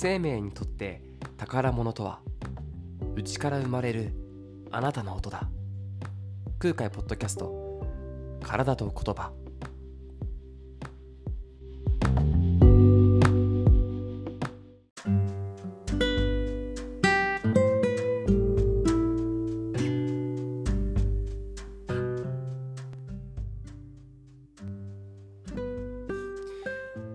[0.00, 1.02] 生命にとって
[1.38, 2.20] 宝物とは
[3.16, 4.12] 内から生まれる
[4.70, 5.50] あなたの音だ。
[6.60, 7.82] 空海ポッドキャスト
[8.40, 9.32] 体と言葉。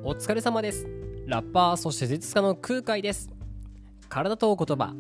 [0.04, 0.93] お疲れ様です。
[1.26, 3.30] ラッパーそして実家の空海です。
[4.10, 4.94] 体と言葉。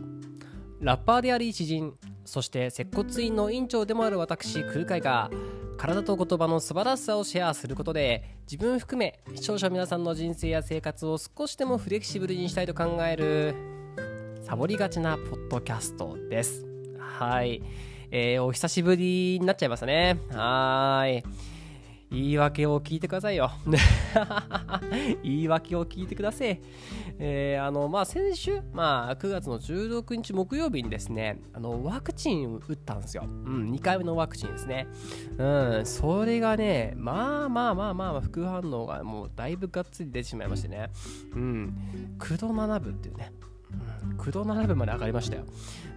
[0.80, 1.94] ラッパーであり知人。
[2.24, 5.30] そして接骨院の院長でもある私空海が
[5.78, 13.56] 体と言葉の素晴らしさをシェアすることで自分含め視聴者皆さんの人生や生活を少しでもフレキシブルにしたいと考える
[14.44, 16.66] サボりがちなポッドキャストです。
[16.98, 17.62] はい、
[18.12, 20.18] えー、お久しぶりになっちゃいましたね。
[20.32, 21.24] はい。
[22.14, 23.50] 言い訳を聞いてくださいよ。
[25.24, 26.62] 言い訳を聞いてください。
[27.18, 33.24] えー、あの、まあ、先週、まあ、9月の16日木曜日にですね、あの、ワクチン打ったんですよ。
[33.26, 34.88] うん、2回目のワクチンですね。
[35.38, 40.92] うん、それがね、まあまあまあまあ、副反応がもうだいぶがっつり出てしまいましてね。
[41.34, 41.74] うん、
[42.20, 43.32] 9度7分っていうね。
[44.18, 45.46] 9度7分まで上がりましたよ。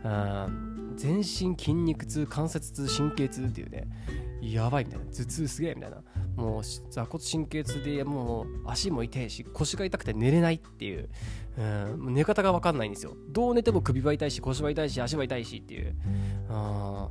[0.04, 3.86] うん全身筋肉痛、関節痛、神経痛っていうね、
[4.52, 6.02] やばいみたいな、頭痛すげえみたいな、
[6.36, 11.08] もう座骨神経痛でもう足も痛いし、腰が痛くて寝れないっていう、
[11.58, 11.62] う
[12.10, 13.16] ん、寝方が分かんないんですよ。
[13.28, 15.94] どう寝ても首は痛いし、腰は痛いし、足は痛いしっていう、
[16.48, 17.08] あ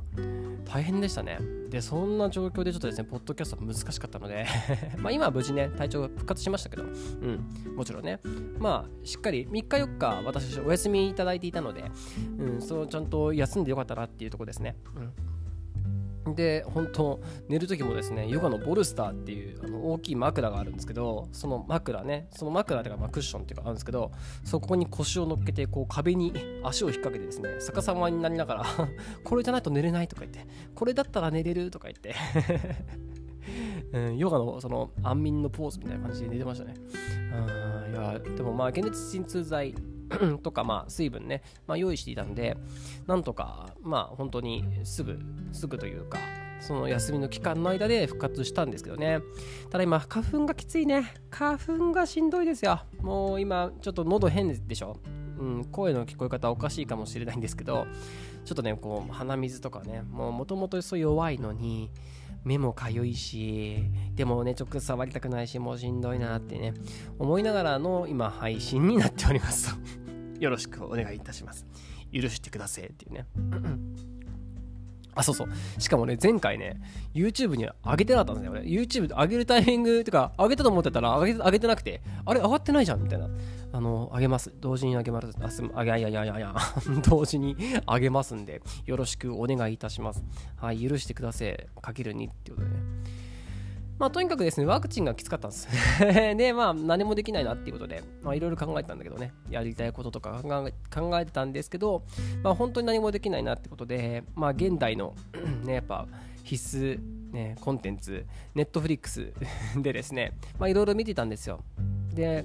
[0.64, 1.38] 大変でしたね。
[1.68, 4.46] で、そんな状況でちょっとですね、ポッドキャスト難しかったので。
[4.98, 8.20] まあ今は無事ね、体調が復活しましたけど、うん、もちろんね、
[8.58, 11.90] まあしっかり3日4日私お休みいただいていたので、
[12.38, 14.76] うん、そうちゃんと休んでよかったなっていうところですね。
[14.96, 15.12] うん。
[16.34, 24.10] で本当寝る時もですねヨガのボルスターっていうあの大きい枕があるんですけどその枕ねその枕というかまクッションっていうかあるんですけど
[24.44, 26.32] そこに腰を乗っけてこう壁に
[26.64, 28.64] 足を引っ掛けてですね逆さまになりながら
[29.24, 32.14] これじゃないと寝れないとか言ってこれだったら寝れるとか言って
[33.92, 36.74] うん、ヨガのその安眠のポーズみたいな感じで寝てましたね。
[37.86, 39.74] うんいやでもまあ解熱鎮痛剤
[40.42, 42.56] とかまあ水分ね、まあ、用意していたんで
[43.06, 45.18] なんとかまあ本当にすぐ
[45.52, 46.18] すぐというか
[46.60, 49.20] その休みの期間の間で復活したんですけどね。
[49.70, 51.12] ただ今花粉がきついね。
[51.30, 52.80] 花粉がしんどいですよ。
[53.00, 54.96] もう今ちょっと喉変でしょ。
[55.38, 57.86] うん、声の聞こえ方おかしいかもしれないんですけど
[58.44, 61.90] ちょっとねこう鼻水とかねもともとそう弱いのに
[62.44, 63.84] 目もかゆいし
[64.14, 66.74] でもね直接触りたくないしもうしんどいなってね
[67.18, 69.76] 思いながらの今配信になっております。
[70.40, 71.66] よろしくお願いいたします
[72.12, 73.26] 許してくださいっていうね
[75.16, 75.80] あ、そうそう。
[75.80, 76.78] しかもね、前回ね、
[77.14, 78.60] YouTube に上げてなかったんですよ、俺。
[78.60, 83.28] YouTube 上げるタイミングとか、上げたと思ってたら上げ、上げてなくて、あれ、上がってないじゃんみたいな。
[83.72, 84.52] あの、上げます。
[84.60, 85.28] 同時に上げます。
[85.40, 86.54] あ、すあ、いやいやいやいやいや、
[87.08, 90.22] 同時に上げますんで、よろしくお願いいたします。
[90.56, 91.66] はい、許してください。
[91.80, 92.76] かける2ってことでね。
[93.98, 95.68] まあ、とにかくですね、ワクチンがきつかったんです。
[96.36, 102.02] で、まあ、何もできないなっていうことで、まあ、いろいろ考えたんだけどね、やりたいこととか考え考えてたんですけど、
[102.42, 105.14] まあ、本当に何もできないなってことで、まあ、現代の
[105.64, 106.06] ね、やっぱ、
[106.44, 109.32] 必須、ね、コンテンツ、ネットフリックス
[109.80, 111.60] でですね、まあ、いろいろ見てたんですよ。
[112.14, 112.44] で、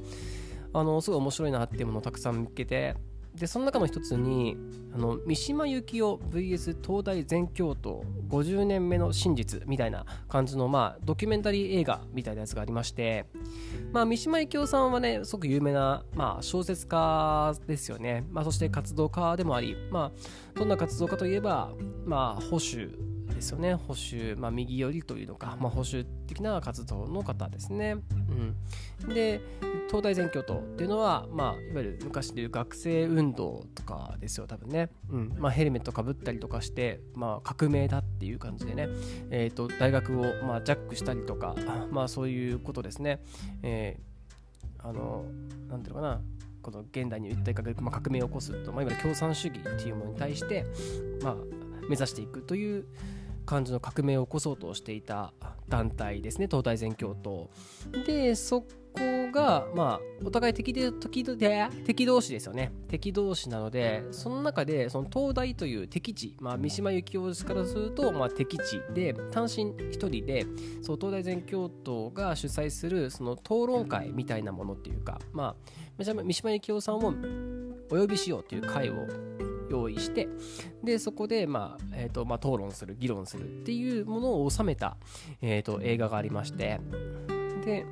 [0.74, 2.96] あの、すごい面白いなっていうものをたくさん見つけて、
[3.36, 4.58] でその中の一つに
[4.94, 13.26] あの三島由紀夫 VS 東大全教頭50年目の真実みたいな感じの、まあ、ドキュメンタリー映画みたいなやつがありまして、
[13.94, 21.72] まあ、三島由紀夫さんはねすごく有名な、まあ、小説家ですよね、まあ、そして活動家でもあり、まあ、どんな活動家といえば、
[22.06, 22.98] まあ、保守
[23.42, 23.74] ですよね。
[23.74, 27.98] 保守、まあ、右寄りというのか、まあ、保守的な活動の方ですね、
[29.02, 29.42] うん、で
[29.88, 35.34] 東大全教頭っていうのは、まあ、いわゆる昔でいう学生運動とかですよ多分ね、うん。
[35.38, 38.88] まあ、ヘルメットかぶったりとかして、まあ、革命だっていう感じでね、
[39.32, 41.56] えーと、大学を、まあ、ジャックしたりとか、
[41.90, 43.24] まあ、そういうことですね、
[43.64, 45.26] えー、あの
[45.68, 46.22] なんていうのかな。
[46.62, 50.64] この現代に一体革,、まあ、革命を起こすと、まあ、いわゆる共産主義っていうものに対して、
[51.24, 51.36] まあ、
[51.90, 52.86] 目指していくという
[53.46, 55.34] 感じの革命を起こそうとしていた
[55.68, 56.48] 団体ですね。
[56.48, 57.50] 東大全教頭。
[58.06, 58.68] でそこ
[59.32, 62.72] がまあお互い敵で敵で敵同士ですよね。
[62.88, 70.46] 敵同士なのでその中でその東大という敵地、まあ、三島由紀夫からすると、まあ、敵地で単身一人で
[70.82, 75.56] そう東大全教頭が主催するその討論会みたいなものっていうか、まあ、
[75.98, 77.14] 三島由紀夫さんを
[77.90, 79.08] お呼びしようという会を
[79.72, 80.28] 用意して
[80.84, 84.98] でそこで、まあえーとまあ、討論する議論するっていうものを収めた、
[85.42, 86.80] えーと、映画がありまして
[87.66, 87.86] で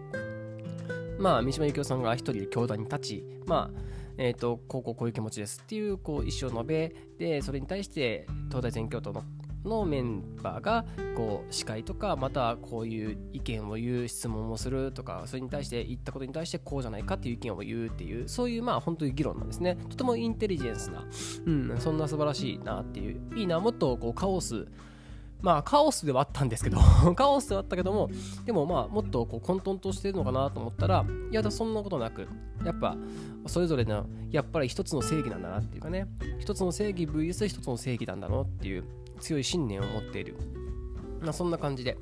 [1.18, 9.24] まあ三島由紀夫さんが一人で教団に立ちまあえーと、こうこうこういう気持ちですっていうこう意思を述べでそれに対して東大全教徒の
[9.66, 10.86] のメンバーが
[11.16, 19.78] こう司会とかまたこういう意見を言う質問をするとかそれに対して言ったことに対してこうじゃないかっていう意見を言うっていうそういうまあ本当に議論なんですね。
[19.90, 21.06] とてもインテリジェンスな、
[21.46, 24.68] うん、そんな素晴らしいなっていういいなもっとこうカオス
[25.42, 26.78] まあカオスではあったんですけど
[27.16, 28.10] カオスではあったけども
[28.46, 32.28] でもまあもっとこう混沌としてるのかなと思ったらいやだそんなことなく
[32.66, 32.98] やっぱ
[33.48, 36.08] それぞれのやっぱり一つの正義なんだなっていうかね
[36.40, 38.84] 一つの正義 VS 一つの正義なんだろうっていう
[39.20, 40.36] 強い信念を持っている。
[41.22, 41.98] まあ、そんな感じで、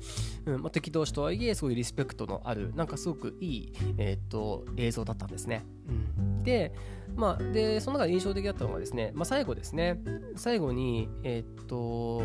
[0.46, 5.64] うんまあ、敵同士とはいえ、そういうリスペクトのある、なんかすごくいい、えー、っと映像だったんですね。
[5.88, 6.72] うん、で、
[7.16, 10.00] まあ、で、その中で印象的だったのがですね、まあ、最後ですね、
[10.36, 12.22] 最後に、えー、っと、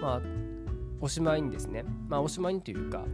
[0.00, 0.22] まあ、
[1.00, 3.04] おしまいにですね、まあ、おしまいにというか、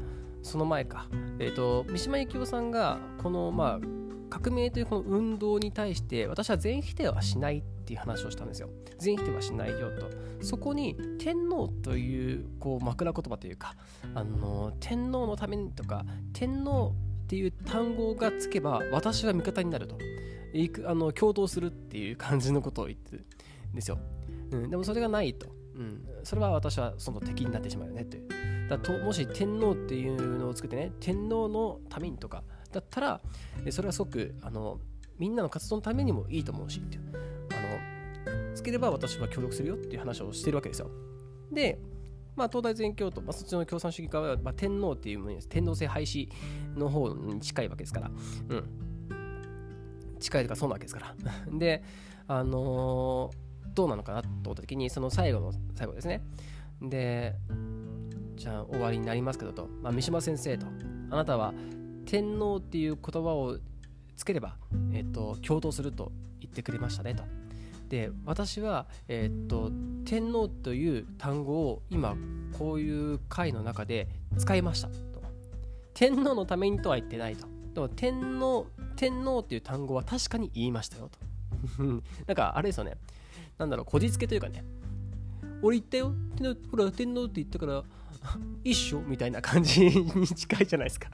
[0.42, 1.08] その前か、
[1.38, 3.86] えー、っと、三島由紀夫さんが、この、まあ、
[4.32, 8.70] 革命というこの運動に対して私は全否定はしないっっていう話をしたんですよ。
[8.98, 10.08] 全否定はしないよと。
[10.44, 13.76] そこに天皇というこう枕言葉というか、
[14.14, 16.94] あの天皇のためにとか、天皇
[17.24, 19.98] っていう単語がつけば私は味方になると。
[20.86, 23.24] あの共闘するっていう感じのことを言ってる
[23.72, 23.98] んですよ。
[24.50, 25.46] うん、でもそれがないと。
[25.74, 28.68] うん、それは私はその敵になってしまうよねという。
[28.68, 33.20] だともし天皇っていうのを作ってね、天皇のためにとか、だったら、
[33.70, 34.78] それはすごくあの
[35.18, 37.02] みんなの活動のためにもいいと思うしっていう
[38.62, 40.90] つければ私は協力するよっていう話をしてるわけですよ。
[41.50, 41.80] で、
[42.36, 45.48] まあ、東大全教と、まあ、そっちの共産主義側は、まあ、天皇っていうものです。
[45.48, 46.28] 天皇制廃止
[46.76, 48.10] の方に近いわけですから、
[48.50, 48.64] うん、
[50.20, 51.14] 近いとかそうなわけですから。
[51.52, 51.82] で
[52.28, 56.22] あのー、どうなのかなと思った時にその最後の最後ですね。
[56.80, 57.34] で
[58.36, 60.66] じゃあ終わりになりますけどと、まあ、三島先生と。
[61.10, 61.52] あなたは
[62.06, 63.58] 天皇っていう言葉を
[64.16, 64.56] つければ、
[64.92, 67.24] えっと、共闘すると言ってくれましたねと。
[67.92, 69.70] で私は、えっと、
[70.06, 72.16] 天皇という単語を今
[72.56, 74.08] こういう回の中で
[74.38, 74.94] 使いましたと。
[75.92, 77.46] 天皇のためにとは言ってないと。
[77.74, 78.66] でも天皇
[78.96, 81.18] 天皇っていう単語は確かに言いましたよと。
[82.26, 82.96] なんかあれですよね。
[83.58, 84.64] なんだろう、こじつけというかね。
[85.60, 86.14] 俺言ったよ。
[86.70, 87.84] ほら、天皇って言ったから、
[88.64, 91.10] 一緒みたいな感じに近いじゃないですか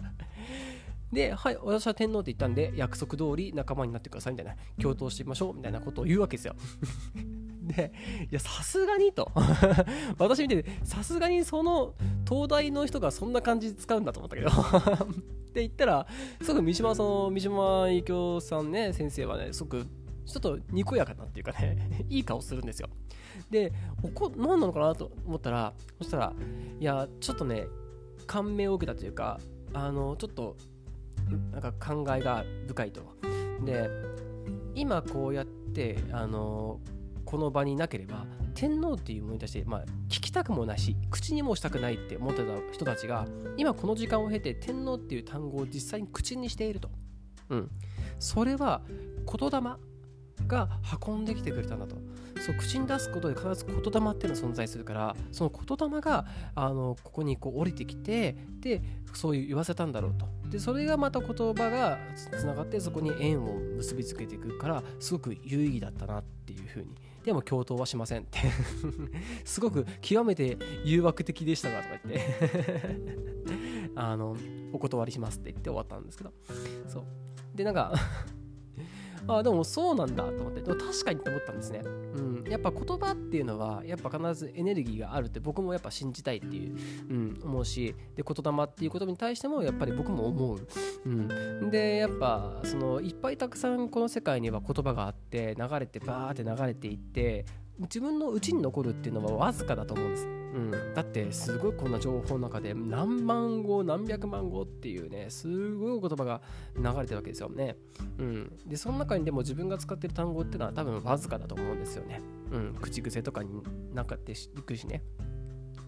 [1.13, 6.55] で、はい、私は天皇って言ったんで、約束通り仲間になってくださいみたいな、共闘してみましょうみたいなことを言うわけですよ。
[7.63, 7.93] で、
[8.31, 9.31] いや、さすがにと。
[10.19, 11.95] 私見てて、さすがにその
[12.29, 14.49] 東大の人がそんな感じ使うんだと思ったけど。
[15.49, 16.07] って言ったら、
[16.43, 19.87] すごく三島さん、三島由紀夫さんね、先生はね、すごく
[20.27, 22.91] ちょっとにこやかなっていうかねいい顔するんですよ。
[23.51, 23.73] で、
[24.15, 26.33] こ何なのかなと思ったら、そしたら、
[26.79, 27.67] いや、ちょっとね、
[28.27, 29.41] 感銘を受けたというか、
[29.73, 30.57] あの、ちょっと
[31.53, 33.03] なんか考えが深いと。
[33.65, 33.91] で
[34.75, 36.81] 今こうやってあの
[37.25, 43.27] この場になければ天皇っていうものに対して、まあ、聞きたくもないし口にもしたくないって思ってた人たちが
[43.57, 46.91] 今この時間を経て天皇っていう単語を実際に口にしていると。
[47.51, 47.71] うん、
[48.19, 48.83] それは
[49.27, 49.61] 言霊
[50.47, 50.69] が
[51.07, 51.97] 運んできてくれたんだと
[52.41, 58.83] そう口に出すことで必ず言霊っていうのが存在するからその言霊があのここにこう降りてきてで
[59.13, 60.27] そういう言わせたんだろうと。
[60.49, 66.95] でそれがまた言葉がつながってそこに縁を結びつけていくからすごく有意義だったなっていうふうに。
[67.25, 68.39] でも共闘はしませんって。
[69.45, 73.19] すごく極めて誘惑的でしたがとか言って。
[73.97, 74.37] あの
[74.73, 76.33] お断りしますって言って終わったんですけど。
[76.87, 77.05] そう。
[77.55, 77.93] でなんか
[79.29, 86.77] あでもそうなんだと思ってでも確かにって思ったんですね、うん、やっぱ言葉っていうのはやっぱ必ずエネルギーがあるって僕もやっぱ信じたいっていう、
[87.11, 90.67] うん、思うしで言霊っていうことに対してもやっぱり僕も思う、
[91.05, 97.45] うん、でやっぱそのいっぱいたくさんこの世界には言葉があって流れてバーって流れていって
[97.79, 106.41] 自分の内に残るっていうのはわずかだと思うんです、うん、だってすごいこんな情報の中で何万語何百万語っていうねすごい言葉が
[106.77, 107.77] 流れてるわけですよね、
[108.19, 112.21] うん、でその中にでも自分が使ってる単語っていうのは多分わずかだと思うんですよね、
[112.51, 113.63] うん、口癖とかに
[113.95, 115.03] なんかっていくしね。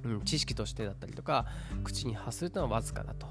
[0.02, 1.44] うん、知識としてだったりとか
[1.84, 3.26] 口に発するっていうのはわずかだと、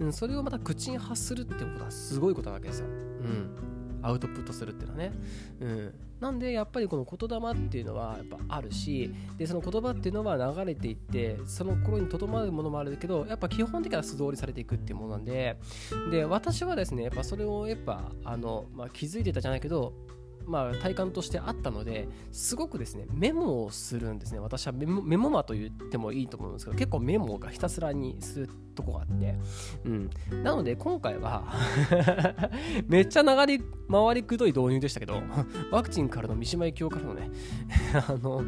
[0.00, 3.69] うん、それをまた口に発するってことはすごいことなわけですよ、うん、
[4.02, 5.12] アウトプットするっていうのはね、
[5.60, 15.56] うん、なんでやっぱりこの言霊っていうのはやっぱあるしでその言葉っていうのは流れていってその頃にとどまるものもあるけどやっぱ基本的には素通りされていくっていうものなんで。
[16.10, 19.92] で私はですねやっぱそれをやっぱあの、まあ、気づいてたじゃないけど
[20.46, 24.40] まあ、体感としてあったのですごくですねメモをするんですね。
[24.40, 29.34] 私はメモメモマと言ってもいいと思うんですけど結構メモがひたすらにするとこがあって、
[29.84, 30.10] うん、
[30.42, 31.44] なので今回は
[32.86, 35.22] めっちゃ流れ回りくどい導入でしたけど
[35.70, 37.30] ワクチンからの三島由紀夫からのね
[38.08, 38.42] あの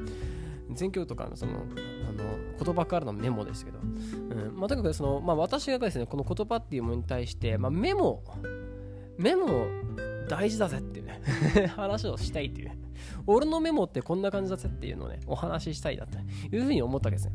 [0.71, 4.57] 全教とかのそのあの言葉からのメモでしたけど、うん。
[4.57, 8.23] まあ、とにかくその、まあ、私がですねこの言葉っていうものに対して、まあ、メモ
[9.19, 9.67] メモ
[10.29, 11.21] 大事だぜっていうね
[11.77, 12.73] 話をしたいっていう。
[13.27, 16.19] 俺のメモってこんな感じだぜっていうのをねお話ししたいなと
[16.51, 17.33] いうふうに思ったわけですね。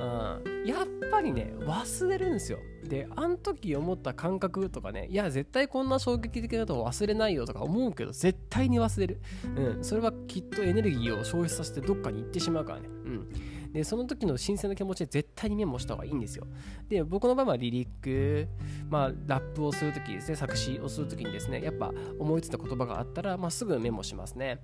[0.00, 2.58] うん、やっぱりね忘れるんですよ。
[2.84, 9.20] であの時思った感覚とかねいや絶対こんな衝撃的なと忘れないよとか思うけど絶対に忘れる、
[9.56, 16.46] うん、それはきっとエネルギーを消費させてどっかに行ってしまうからね、うん、でその時の新鮮な気持ちで絶対にメモした方がいいんですよ。
[16.88, 18.46] で僕の場合はリリック、
[18.88, 24.60] まあ、ラップをする時ですね作詞をする時にですねやっぱ思いついた言葉があったら、まあ、すぐメモしますね。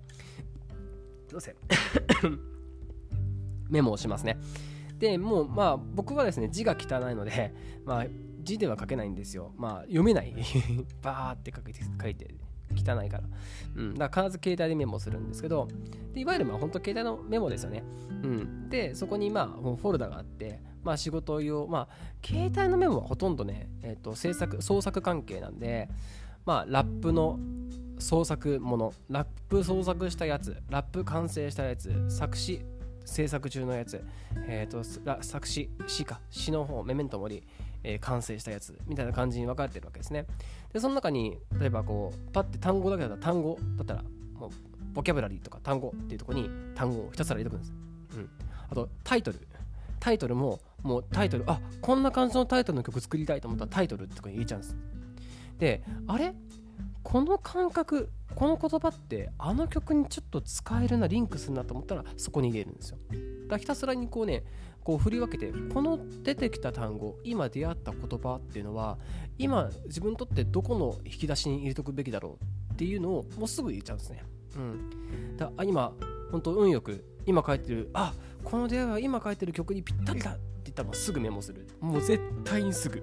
[1.30, 1.56] どうせ。
[3.68, 4.36] メモをしますね。
[5.00, 7.54] でもうまあ僕はですね字が汚いので、
[7.84, 8.06] まあ、
[8.42, 9.52] 字では書けないんですよ。
[9.56, 10.34] まあ読めない。
[11.02, 12.34] バーって書いて書いて
[12.76, 13.24] 汚いから。
[13.76, 15.68] うん、だから必ず携帯でメモするんですけど、
[16.12, 17.82] でいわゆるまあ本当携帯のメモですよね。
[18.22, 25.88] うん、で、そこにまあフォルダがあって、まあ仕事用、まあ携帯のメモはほとんどね、えっ、と制作、創作関係なんで、
[26.44, 27.38] まあラップの
[27.98, 32.60] 創作もの、ラップ創作したやつ、ラップ完成したやつ、作詞
[33.10, 34.04] 制作中のやつ、
[34.46, 34.84] えーと、
[35.22, 36.20] 作詞詩か。
[36.30, 37.42] 詩の方メメントモリ、
[37.82, 40.26] えー、完成したやつみたいな感じに分かれてるわけですね。
[40.72, 44.50] でその中に例えばこうパッて単語だけだったら単語だったらもう
[44.92, 47.72] ボキャブラリーとか単語っていうところに単語をひたすら入れてくんです、
[48.16, 48.30] うん、
[48.70, 49.40] あとタイトル。
[49.98, 54.76] タイトルももうタイトルあこんな感じのタイトルの曲作りたいと思ったらタイトルってとこに入れちゃうんです。
[55.58, 56.32] であれ？
[57.02, 62.98] この感覚この言葉ってあの曲にちょっと使えるなリンクするなと思ったらそこに入れるんですよ。
[63.48, 64.44] だひたすらにこうね
[64.82, 68.98] こう振り分けてこの出てきた単語今出会った言葉っていうのは
[69.38, 74.22] 今自分にとってどこの引き出しに入れとくべきだろうっていうのをもうすぐ入れちゃうんですね。
[74.56, 75.36] うん。
[75.36, 75.92] だから今
[76.30, 81.66] 本当運よく今書いてるあこの出会いは今書いてる曲にぴったりだって言ったらすぐメモする。
[81.80, 83.02] もう絶対にすぐ。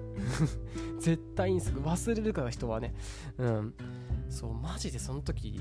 [0.98, 1.80] 絶対にすぐ。
[1.80, 2.94] 忘れるから人はね。
[3.38, 3.74] うん。
[4.28, 5.60] そうマジでその時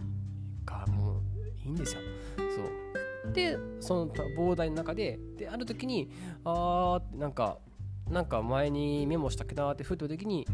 [0.65, 1.21] がもう
[1.65, 2.01] いいんですよ。
[2.37, 3.33] そう。
[3.33, 6.09] でその膨大の中でである時に
[6.45, 7.59] あーなんか
[8.09, 10.47] なんか前にメモしたっけなってふっと時に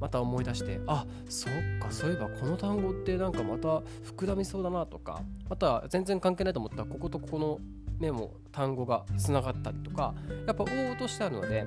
[0.00, 7.58] また思い出してあそっかそういえばこの単語ってなんかまた膨らみそうだなとかまた全然関係ないと思ったらこことここの
[7.98, 10.14] メモ単語がつながったりとか
[10.46, 11.66] やっぱ応募としてあるので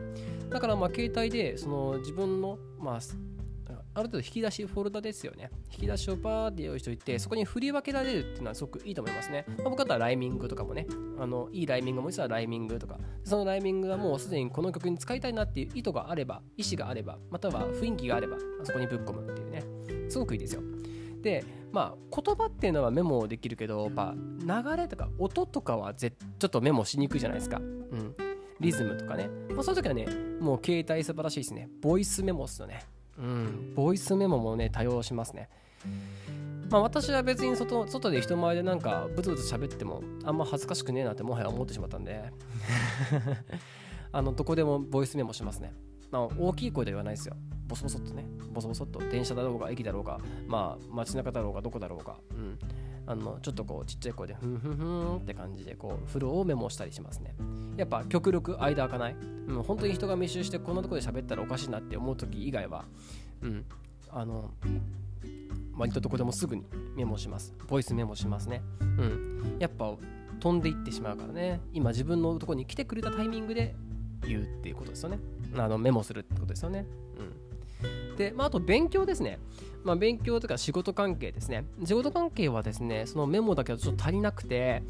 [0.49, 2.99] だからまあ携帯でその自分のまあ
[3.93, 5.49] ある程度引き出しフォルダですよね。
[5.71, 10.87] 引き出しをバーって用意しておいてそこに振り分けられるっていうのはすごくいいと思いますね、まあ、僕だったらライミングとかもね。
[11.19, 12.97] あのいいライミングもいつはライミングとか。
[13.23, 19.63] そのライミングがもうすでにこの曲に使いたいなっていう意図があれば意思があればまたは雰囲気があればそこにぶっ込むっていうね。
[20.09, 20.61] すごくいいですよ。
[21.21, 27.57] でまあ言葉っていうのはメモできるけどやっぱ流れとか音とかはぜちょっとメモしにくいじゃないですか。
[27.57, 28.15] うん。
[28.59, 30.05] リズムとかね、まあ、そういう時はね
[30.39, 31.69] もう携帯素晴らしいですね。
[31.81, 32.85] ボイスメモっすよね
[33.17, 35.49] うん、ボイスメモもね多用しますね。
[36.69, 42.31] まあ私は別に外外で人前でなんかブツブツ喋ってもあんま恥ずかしくねえなってもはや思ってしまったんで
[44.13, 45.73] あのどこでもボイスメモしますね。
[46.11, 47.35] まあ大きい声では言わないですよ。
[47.67, 52.59] ボソボソっとね、ボソボソっと電車だろうが駅だろうが、まあ街中だろうがどこだろうが、うん、
[53.11, 57.35] あのちょっとこうちっちゃい声でふんふんふんって感じでこうフローをメモしたりしますね。
[57.75, 59.15] やっぱ極力間開かない、
[59.47, 62.85] うん、本当に人が密集してこんなとこで喋ったらおかしいなって思う時以外は、
[63.41, 63.65] うん、
[64.09, 64.51] あの
[65.75, 66.63] 割とどこでもすぐに
[66.95, 67.53] メモします。
[67.67, 69.93] ボイスメモしますね、うん、やっぱ
[70.39, 71.59] 飛んでいってしまうからね。
[71.73, 73.75] 今自分のとこに来てくれたタイミングで
[74.25, 75.19] 言うっていうことですよね。
[75.57, 76.85] あのメモするってことですよね、
[77.83, 79.37] うん、で、まあ、あと勉強ですね。
[79.83, 81.65] まあ、勉強とか仕事関係ですね。
[81.85, 84.83] 仕事関係はですねそのメモだけだとちょっと足りなくて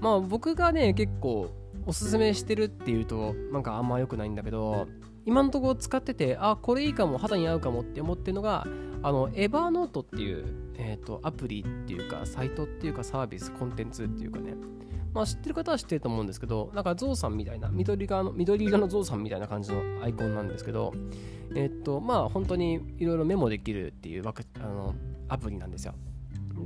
[0.00, 1.50] まあ僕がね結構
[1.86, 4.86] おすすめしてるっていうとなんかあんま良くないんだけど
[5.26, 8.66] 今のところ使っててあこれいいかも肌に合うかもって思ってるのが
[9.02, 10.46] あの Evernote っていう、
[10.76, 14.54] えーと、アプリっていうかサイトっていうかサービスコンテンツっていうかね。
[15.14, 20.92] まあ知ってる方は知ってると思うんですけどなんかゾウさんみたいな緑側の緑色のゾウさんみたいな感じのアイコンなんですけど
[21.54, 24.94] えっ、とまあ本当にいろいろメモできるっていうわあの
[25.28, 25.94] アプリなんですよ。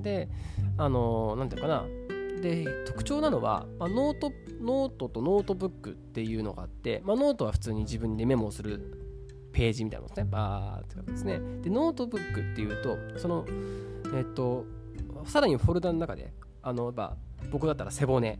[0.02, 0.28] で
[0.76, 1.84] あのなんていうかな。
[2.40, 10.28] で特徴なのは、まあ、ノートノートとノートブックっていうのがあって、まあ、ノートは普通に自分でメモをするページみたいなのですね。
[10.30, 11.40] バーって感じですね。
[11.62, 13.44] でノートブックっていうとその
[14.14, 14.64] えっと
[15.24, 17.16] さらにフォルダの中であの、まあ、
[17.50, 18.38] 僕だったら背骨っ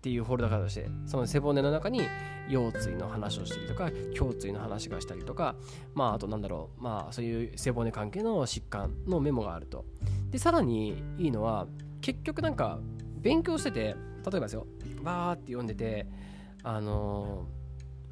[0.00, 2.00] ていうフォルダからしてその背骨の中に
[2.48, 5.56] 腰椎の話をしたりとか胸椎の話がしたりとか
[5.94, 9.84] まああとなんだろうまあそういう背骨関係の疾患のメモがあると。
[10.30, 11.66] でさらにいいのは
[12.00, 12.78] 結局なんか
[13.18, 14.66] 勉強してて例えばですよ
[15.02, 16.06] バーって読んでて
[16.62, 17.46] あの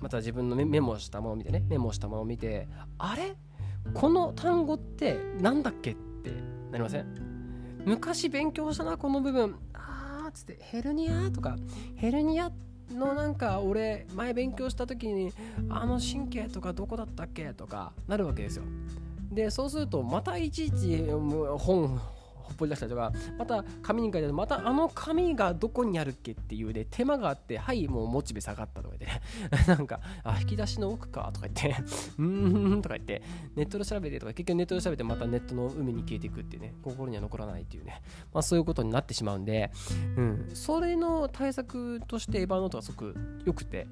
[0.00, 3.34] ー、また自分のメモしたものを見てねメモしたものを見てあれ？
[3.94, 6.30] この単語って何だっけって
[6.70, 7.27] なりません？
[7.84, 9.56] 昔勉強したなこの部分。
[9.74, 11.56] あっつってヘルニアとか
[11.96, 12.50] ヘルニア
[12.92, 15.32] のなんか俺前勉強した時に
[15.68, 18.64] あの神経とかどこだったっけとかなるわけですよ。
[19.30, 21.04] でそうするとまたいちいち
[21.58, 22.00] 本
[22.48, 29.10] ほっぽり出したりとかまた紙に書いてあるまたあの紙がどこにあるっけっていうで手間があってはいもうモチベ下がったとか言っ
[29.56, 31.82] てねなんかあ引き出しの奥かとか言って
[32.18, 33.22] うーんとか言って
[33.54, 38.02] ネットで調べてとか結局ネットで調べてまたネットの海に消えていくっていうね心には残らないっていうね
[38.32, 39.70] まあそういうことになってしまうんで、
[40.16, 43.14] うん、それの対策としてエヴァノートがすごく
[43.44, 43.86] 良くて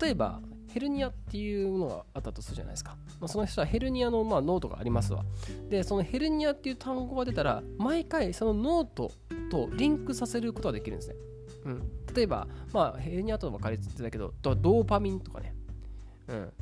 [0.00, 2.96] 例えばヘルニアっていうのがあったとするじゃないですか。
[3.20, 5.24] まあ、その人はヘルニアのまあノートがありますわ。
[5.68, 9.12] で、そのヘルニアっていう単語が出たら、毎回そのノート
[9.50, 11.16] とリンクさせることができるんですね。
[11.64, 11.82] うん、
[12.14, 15.54] 例えば、まあ、ヘルニアとも借りてたけど、ドーパミンとかね。
[16.28, 16.52] うん。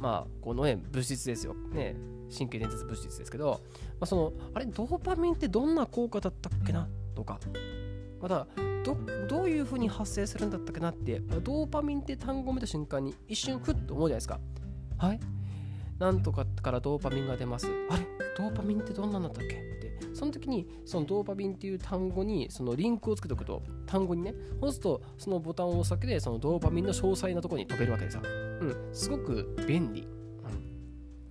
[0.00, 1.54] まあ、このね、物質ですよ。
[1.54, 1.94] ね、
[2.36, 3.60] 神経伝達物質ですけど、
[4.00, 6.88] まあ、その、あれ、ドーパミンってどんな効果だったっけな？
[7.14, 7.38] とか、
[8.20, 8.46] また
[8.84, 8.96] ど
[9.28, 14.40] どういうふうに発生するんだったっけなってドーパミンって単語を見た瞬間に一瞬ふっと思うじゃないですか。
[14.98, 15.20] はい？
[15.98, 17.68] なんとかからドーパミンが出ます。
[17.90, 18.06] あれ？
[18.36, 19.56] ドーパミンってどんなんだったっけ？
[19.56, 19.92] って。
[20.14, 28.22] その時にそのドーパミンっていう単語にそのリンクをつけておくと単語にねそうすとそのボタンを押すだけでそのドーパミンの詳細なとこに飛べるわけですよ。
[28.24, 28.88] うん。
[28.92, 30.06] すごく便利。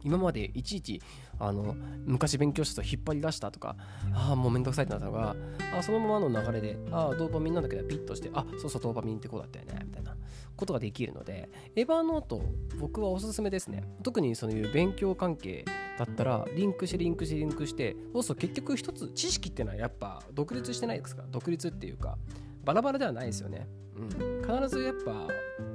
[0.04, 1.00] 今までいちいち
[1.44, 3.76] あの昔勉強したと引っ張り出したとか
[4.14, 5.36] ああもうめんどくさいってなったのが
[5.76, 10.16] あそのままの流れでああドーパミンなんだけどピッとしてあそうそうドーパミンってこうだったよねみたいな
[10.56, 12.42] ことができるのでエヴァーノート
[12.80, 13.84] 僕はおすすめですね。
[14.04, 15.66] 特にそういう勉強関係
[15.98, 21.24] だったらリンクしてリンクしてリンクしてそうすると結局一つ知識っていうのはやっぱ独立してないですか？
[21.32, 22.18] 独立っていうか
[22.64, 25.28] バラバラではないですよね、うん、必ずやっぱ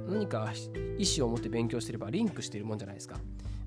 [0.07, 0.53] 何か
[0.97, 3.17] 意思を持って勉強してればリンクしてるもんじゃないですか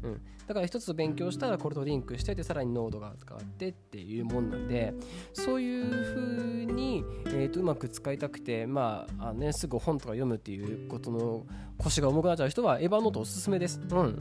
[0.03, 4.95] うん、だから一つ勉強したらこれとリンクしててさらにノードが使ってっていうもんなんで
[5.33, 11.47] そういうふうに、えーと、うまく使いたくてまああ、ね、すぐ本とか読むっていうことの
[11.79, 13.81] 腰が重くなっちゃう人はエヴァノートおすすめです。
[13.91, 14.19] うん。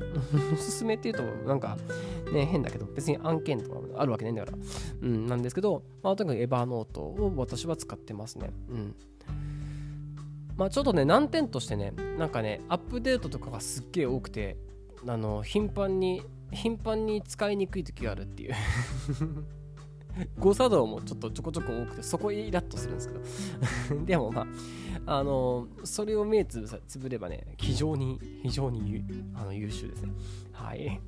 [0.53, 1.77] おすすめっていうとなんか
[2.31, 4.57] ね変だけど別に案件とかあるわけないんだから。
[5.01, 8.51] うん、なんですけど、まあ、とにかくエヴァノートを私は使ってますね。
[8.69, 8.95] うん。
[10.55, 14.57] まあちょっとね難点としてねなんかねアップデートとかがすっげえ多くて
[15.07, 18.55] あの頻繁に頻繁に使いにくい時があるっていう。
[20.37, 24.03] 誤作動もちょっとちょこちょこ多くてそこイラッとするんですけど。
[24.05, 24.47] でもま
[25.05, 30.11] ああのそれを目つぶさつぶればね非常に非常にあの優秀ですね。
[30.51, 30.99] はい、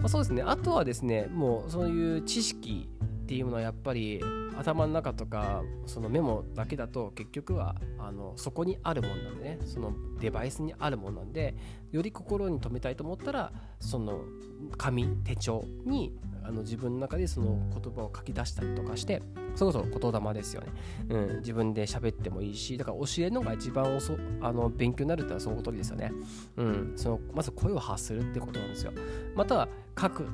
[0.00, 0.42] まあ、そうですね。
[0.42, 2.88] あとはですねもうそういう知識
[3.24, 4.20] っていうものはやっぱり
[4.56, 9.58] 頭の中とかそのメモだけだと結局はあのそこにあるもんなんでね。
[9.64, 11.54] そのデバイスにあるもんなんで
[11.92, 14.20] より心に留めたいと思ったらその
[14.76, 16.12] 紙手帳に
[16.44, 19.22] あの自分の中でその言葉を書き出したりとかして
[19.54, 20.68] それこそ言霊ですよね、
[21.08, 26.12] うん、自分で喋ってもいいしだから教えるのが一番遅あの勉強になるってのはそのことですよね、
[26.56, 28.92] うん、そのまず声を発するってことなんですよ。
[29.34, 30.26] または書く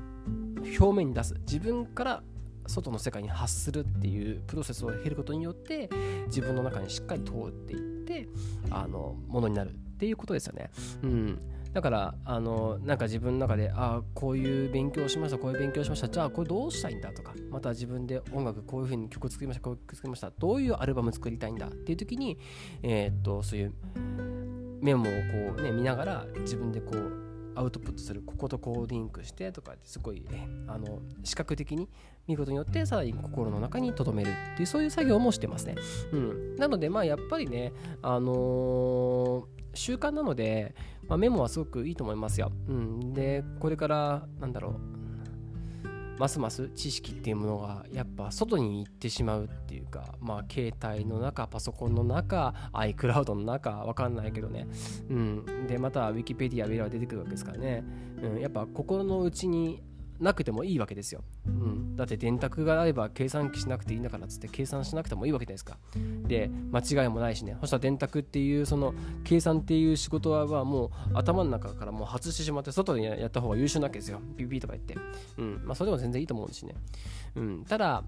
[0.78, 1.34] 表面に出す。
[1.40, 2.22] 自分から
[2.66, 5.88] 外の世界に発するっていうプロセスを経ることによって
[6.26, 8.28] 自分の中にしっかり通っていって
[8.70, 10.70] あのものになるっていうことですよね。
[11.02, 11.38] うん。
[11.76, 22.38] だからあのなんか自分の中でああこういう勉強をしましたこういう勉強をしましたじゃあこれどうしたいんだとかまた自分で音楽こういうふうに曲作りましたこういう曲作りましたどういうアルバム作りたいんだっていう時に
[22.82, 23.74] えー、っとそういう
[24.80, 31.90] メモをこうね見ながら自分でこうアウトプットするこことこうリンクしてとかすごい、ね、あの視覚的に
[32.26, 35.74] 見ることによってさらに心の中に留めるっていうそういう作業もしてますね。
[36.12, 39.44] うん、なのでまあやっぱりね、あのー、
[39.76, 40.74] 習慣なので、
[41.08, 42.50] まあ、メモはすごくいいと思いますよ。
[42.68, 44.96] うん、でこれからなんだろう。
[46.18, 54.66] ますます知識っていうものがやっぱ外に行ってしまうっていうかまあ携帯の中パソコンの中 iCloud の中わかんないけどね。
[55.10, 55.66] うん。
[55.66, 57.84] でまた Wikipedia ベラ出てくるわけですからね、
[58.22, 59.82] うん、やっぱ心の内に
[60.20, 61.22] なくてもいいわけですよ。
[61.46, 65.78] うん、だって電卓があれば計算機しなくていいんだからっつって計算しなくてもいいわけじゃないですか。
[66.26, 67.56] で、間違いもないしね。
[67.60, 74.20] そしたら電卓っていうその計算っていう仕事はもう頭の中からもう外してしまって外でやった方が優秀なわけですよ。
[74.36, 74.96] ピピとか言って。
[75.38, 76.74] うん、まあそれでも全然いいと思うんですしね。
[77.36, 78.02] うん、ただ、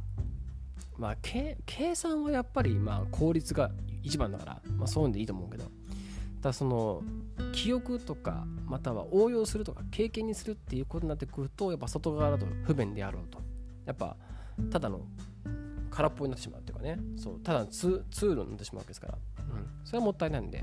[0.97, 1.57] まあ、計
[1.95, 3.71] 算はやっぱりまあ効率が
[4.03, 5.71] 一番だから、まあ、そういうんでいいと思うけど
[6.41, 7.03] だその
[7.53, 13.41] 記憶とかまたは応用するとか経験にするっていうことになってくるとやっぱ外側だと不便であろうと。
[13.87, 14.17] やっぱ
[14.71, 15.01] ただの
[15.91, 20.63] 空っぽになってしまうっていうかねそうただツツールになってしまうわけですから、うん、それはもったいないんで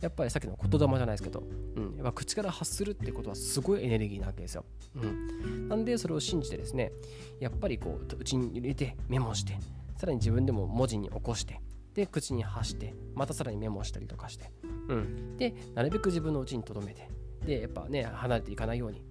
[0.00, 1.42] やっぱりさっきの言霊じゃないですけど、
[1.76, 6.92] うん、やっぱ口から発するってことはすごいエネルギーなわけですよ、うん、なんでそれを信じてですね
[7.40, 9.58] やっぱりこう内に入れてメモして
[9.98, 11.60] さらに自分でも文字に起こして
[11.94, 14.52] で口に発してまたさらにメモしたりとかして、
[14.88, 17.08] うん、でなるべく自分の内に留めて
[17.44, 19.02] でやっぱね離れていかないように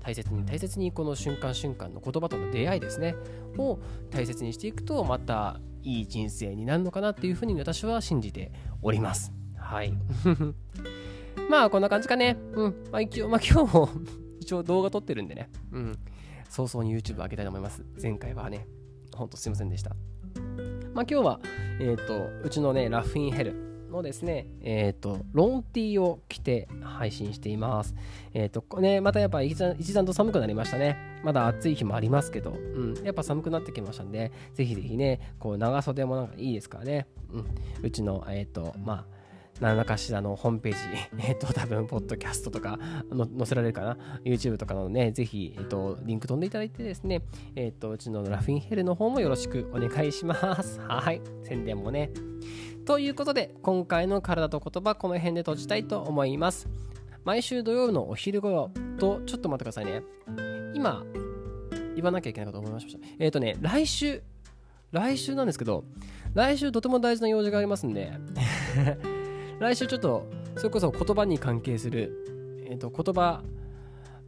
[0.00, 3.16] 大切に大切にこの瞬間瞬間の言葉との出会いですね。
[3.58, 9.32] を大切にしていくとまたいい人生になるのかなっていうふうに私は信じております。
[9.56, 9.92] はい。
[11.50, 12.36] まあこんな感じかね。
[12.52, 12.84] うん。
[12.92, 13.88] まあ一応まあ今日も
[14.38, 15.50] 一応動画撮ってるんでね。
[15.72, 15.98] うん。
[16.48, 17.84] 早々に YouTube 上げたいと思います。
[18.00, 18.68] 前回はね
[19.16, 19.96] ほんとすいませんでした
[20.96, 21.40] まあ今日は
[21.78, 27.94] え、ー、とうちのねラフィンヘルのですね、えっ、ー、と、ロンティーを着て配信しています。
[28.34, 29.56] えっ、ー、と、ね、またやっぱ一
[29.94, 30.96] 段と寒くなりましたね。
[31.22, 37.06] まだ暑い日もありますけど、うん、やっぱ寒くなってきましたんで、ぜひぜひね、こう、長袖もなんかいいですからね。
[37.30, 37.46] うん、
[37.82, 39.15] うちの、えっ、ー、と、まあ、
[39.60, 40.78] 何らかしらのホームページ、
[41.26, 42.78] えっ、と、多分、ポッドキャストとか
[43.10, 47.22] 載せられるかな、YouTube とかのね、ぜひ、えっ、と、リンク飛んでいただいてですね、
[47.54, 50.80] えっ、と、うちのラフィンヘルの方もよろしくお願いします。
[50.86, 51.20] はい。
[51.42, 52.10] 宣伝もね。
[52.86, 56.68] ということで今回の体と言葉この辺で閉じたいと思います
[57.24, 60.02] 毎週土曜のお昼頃とちょっと待ってくださいね
[60.72, 61.04] 今
[61.96, 64.22] 言わなきゃいけないかと思いましたえっ、とね来週
[64.92, 65.84] 来週なんですけど
[66.34, 68.12] 来週とても大事な用事がありますんで
[69.58, 73.42] 来週ちょっとそれこそ言葉に関係する、えーと、言葉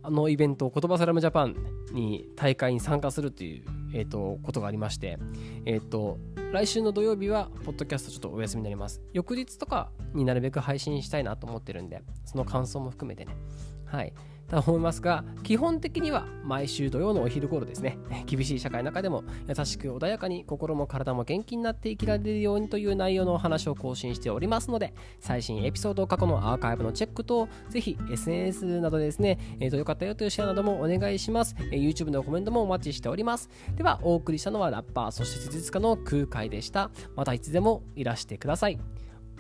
[0.05, 1.57] のイベント言葉サラムジャパン
[1.93, 3.64] に大会に参加するという、
[3.95, 5.19] えーと、ことがありまして、
[5.64, 6.19] えーと
[6.51, 9.03] 来週の土曜日は、ポッドキャストちょっとお休みになります。
[9.12, 13.37] 翌日とかになるべく配信したいなと思ってるんで、その感想も含めてね。
[13.85, 14.14] はい。
[14.49, 31.55] と思いますが、基本的には毎週土曜のお昼頃ですね、 厳しい社会の中でも優しく穏やかに心も体も元気になって生きられるようにという内容のお話を更新しておりますので、最新エピソード過去のアーカイブのチェックと、ぜひ SNS などですね、えー、とよかったよというシェアなどもお願いします。
[31.71, 33.51] え、YouTube のコメントもお待ちしております。
[33.77, 36.91] では、お送りしたのはラッパー、そして施術家の空海でした。
[37.17, 38.79] またいつでもいらしてください。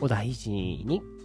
[0.00, 1.17] お大事に。